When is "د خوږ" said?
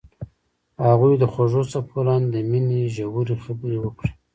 1.17-1.53